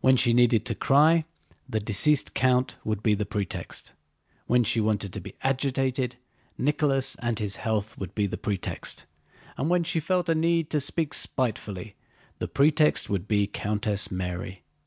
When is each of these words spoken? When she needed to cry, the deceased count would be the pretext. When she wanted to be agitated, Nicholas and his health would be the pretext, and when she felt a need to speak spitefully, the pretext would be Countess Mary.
When 0.00 0.16
she 0.16 0.32
needed 0.32 0.64
to 0.64 0.74
cry, 0.74 1.26
the 1.68 1.80
deceased 1.80 2.32
count 2.32 2.78
would 2.82 3.02
be 3.02 3.12
the 3.12 3.26
pretext. 3.26 3.92
When 4.46 4.64
she 4.64 4.80
wanted 4.80 5.12
to 5.12 5.20
be 5.20 5.34
agitated, 5.42 6.16
Nicholas 6.56 7.14
and 7.16 7.38
his 7.38 7.56
health 7.56 7.98
would 7.98 8.14
be 8.14 8.26
the 8.26 8.38
pretext, 8.38 9.04
and 9.58 9.68
when 9.68 9.84
she 9.84 10.00
felt 10.00 10.30
a 10.30 10.34
need 10.34 10.70
to 10.70 10.80
speak 10.80 11.12
spitefully, 11.12 11.94
the 12.38 12.48
pretext 12.48 13.10
would 13.10 13.28
be 13.28 13.46
Countess 13.46 14.10
Mary. 14.10 14.64